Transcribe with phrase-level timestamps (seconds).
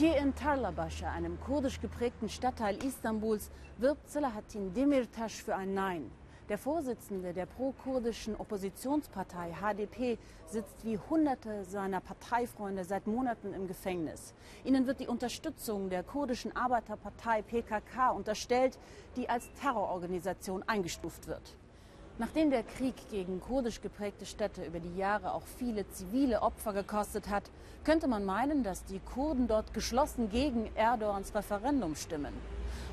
[0.00, 6.10] Hier in Tarlabaşa, einem kurdisch geprägten Stadtteil Istanbuls, wirbt Selahattin Demirtas für ein Nein.
[6.48, 10.16] Der Vorsitzende der pro-kurdischen Oppositionspartei HDP
[10.46, 14.32] sitzt wie Hunderte seiner Parteifreunde seit Monaten im Gefängnis.
[14.64, 18.78] Ihnen wird die Unterstützung der kurdischen Arbeiterpartei PKK unterstellt,
[19.16, 21.58] die als Terrororganisation eingestuft wird.
[22.20, 27.30] Nachdem der Krieg gegen kurdisch geprägte Städte über die Jahre auch viele zivile Opfer gekostet
[27.30, 27.44] hat,
[27.82, 32.34] könnte man meinen, dass die Kurden dort geschlossen gegen Erdogans Referendum stimmen.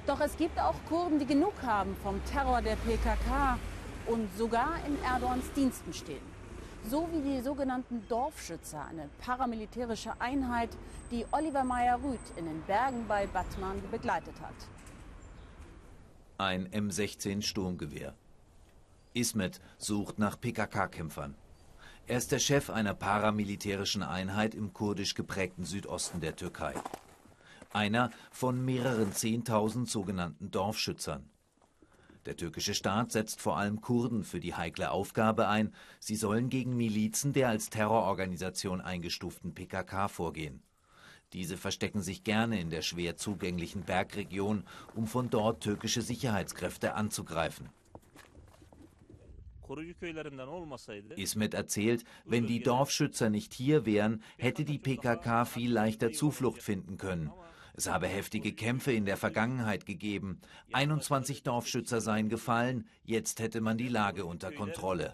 [0.06, 3.60] Doch es gibt auch Kurden, die genug haben vom Terror der PKK
[4.06, 6.24] und sogar in Erdogans Diensten stehen.
[6.90, 10.70] So wie die sogenannten Dorfschützer, eine paramilitärische Einheit,
[11.12, 14.56] die Oliver Meyer-Rüth in den Bergen bei Batman begleitet hat.
[16.38, 18.16] Ein M16 Sturmgewehr.
[19.18, 21.36] Ismet sucht nach PKK-Kämpfern.
[22.06, 26.74] Er ist der Chef einer paramilitärischen Einheit im kurdisch geprägten Südosten der Türkei.
[27.74, 31.30] Einer von mehreren Zehntausend sogenannten Dorfschützern.
[32.28, 36.78] Der türkische Staat setzt vor allem Kurden für die heikle Aufgabe ein, sie sollen gegen
[36.78, 40.62] Milizen der als Terrororganisation eingestuften PKK vorgehen.
[41.34, 44.64] Diese verstecken sich gerne in der schwer zugänglichen Bergregion,
[44.96, 47.70] um von dort türkische Sicherheitskräfte anzugreifen.
[51.18, 56.98] Ismet erzählt, wenn die Dorfschützer nicht hier wären, hätte die PKK viel leichter Zuflucht finden
[56.98, 57.32] können.
[57.74, 60.42] Es habe heftige Kämpfe in der Vergangenheit gegeben.
[60.74, 65.14] 21 Dorfschützer seien gefallen, jetzt hätte man die Lage unter Kontrolle.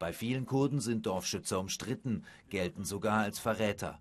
[0.00, 4.00] Bei vielen Kurden sind Dorfschützer umstritten, gelten sogar als Verräter.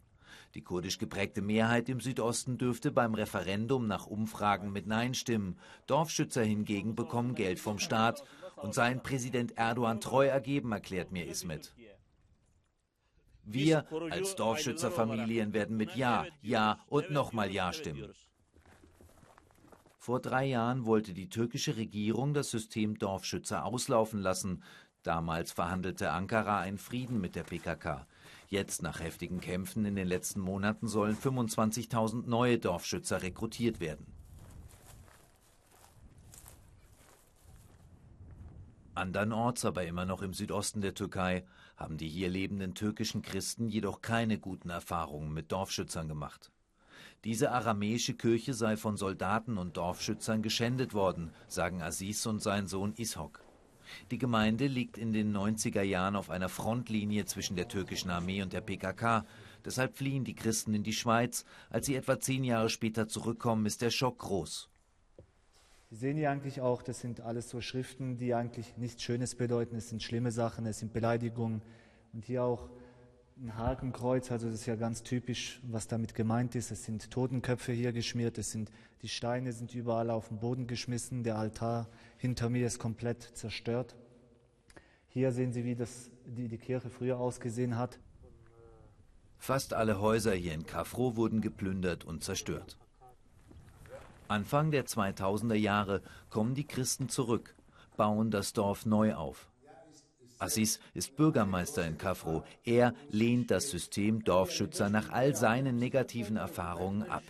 [0.57, 5.59] Die kurdisch geprägte Mehrheit im Südosten dürfte beim Referendum nach Umfragen mit Nein stimmen.
[5.85, 8.23] Dorfschützer hingegen bekommen Geld vom Staat
[8.55, 11.75] und seien Präsident Erdogan treu ergeben, erklärt mir Ismet.
[13.43, 18.11] Wir als Dorfschützerfamilien werden mit Ja, Ja und nochmal Ja stimmen.
[19.99, 24.63] Vor drei Jahren wollte die türkische Regierung das System Dorfschützer auslaufen lassen.
[25.07, 28.05] Damals verhandelte Ankara einen Frieden mit der PKK.
[28.49, 34.05] Jetzt, nach heftigen Kämpfen in den letzten Monaten, sollen 25.000 neue Dorfschützer rekrutiert werden.
[38.95, 41.45] Andernorts, aber immer noch im Südosten der Türkei,
[41.77, 46.51] haben die hier lebenden türkischen Christen jedoch keine guten Erfahrungen mit Dorfschützern gemacht.
[47.23, 52.93] Diese aramäische Kirche sei von Soldaten und Dorfschützern geschändet worden, sagen Aziz und sein Sohn
[52.97, 53.46] Ishok.
[54.11, 58.53] Die Gemeinde liegt in den 90er Jahren auf einer Frontlinie zwischen der türkischen Armee und
[58.53, 59.25] der PKK.
[59.65, 61.45] Deshalb fliehen die Christen in die Schweiz.
[61.69, 64.69] Als sie etwa zehn Jahre später zurückkommen, ist der Schock groß.
[65.89, 69.77] Sie sehen hier eigentlich auch, das sind alles so Schriften, die eigentlich nichts Schönes bedeuten.
[69.77, 71.61] Es sind schlimme Sachen, es sind Beleidigungen.
[72.13, 72.69] Und hier auch
[73.41, 76.71] ein Hakenkreuz, also das ist ja ganz typisch, was damit gemeint ist.
[76.71, 78.71] Es sind Totenköpfe hier geschmiert, es sind,
[79.01, 81.87] die Steine sind überall auf den Boden geschmissen, der Altar
[82.17, 83.95] hinter mir ist komplett zerstört.
[85.07, 87.99] Hier sehen Sie, wie das, die, die Kirche früher ausgesehen hat.
[89.37, 92.77] Fast alle Häuser hier in Kafro wurden geplündert und zerstört.
[94.27, 97.55] Anfang der 2000er Jahre kommen die Christen zurück,
[97.95, 99.47] bauen das Dorf neu auf.
[100.39, 102.43] Assis ist Bürgermeister in Kafro.
[102.63, 107.23] Er lehnt das System Dorfschützer nach all seinen negativen Erfahrungen ab.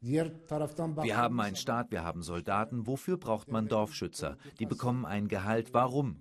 [0.00, 2.86] Wir haben einen Staat, wir haben Soldaten.
[2.86, 4.38] Wofür braucht man Dorfschützer?
[4.58, 5.74] Die bekommen ein Gehalt.
[5.74, 6.16] Warum?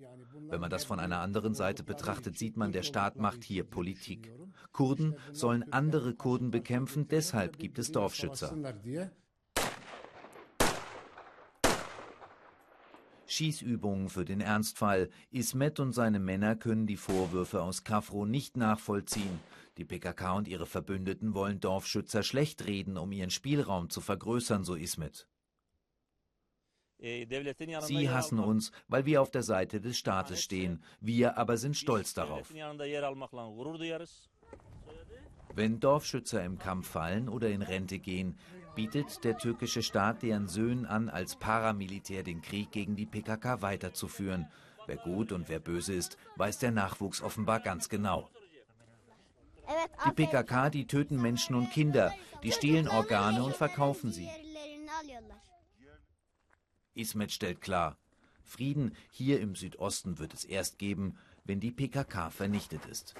[0.49, 4.33] Wenn man das von einer anderen Seite betrachtet, sieht man, der Staat macht hier Politik.
[4.73, 8.55] Kurden sollen andere Kurden bekämpfen, deshalb gibt es Dorfschützer.
[13.29, 15.09] Schießübungen für den Ernstfall.
[15.31, 19.39] Ismet und seine Männer können die Vorwürfe aus Kafro nicht nachvollziehen.
[19.77, 24.75] Die PKK und ihre Verbündeten wollen Dorfschützer schlecht reden, um ihren Spielraum zu vergrößern, so
[24.75, 25.27] Ismet.
[26.99, 30.83] Sie hassen uns, weil wir auf der Seite des Staates stehen.
[30.99, 32.51] Wir aber sind stolz darauf.
[35.55, 38.37] Wenn Dorfschützer im Kampf fallen oder in Rente gehen,
[38.79, 44.47] bietet der türkische Staat deren Söhnen an, als Paramilitär den Krieg gegen die PKK weiterzuführen.
[44.87, 48.29] Wer gut und wer böse ist, weiß der Nachwuchs offenbar ganz genau.
[50.05, 54.29] Die PKK, die töten Menschen und Kinder, die stehlen Organe und verkaufen sie.
[56.93, 57.97] Ismet stellt klar,
[58.45, 63.13] Frieden hier im Südosten wird es erst geben, wenn die PKK vernichtet ist.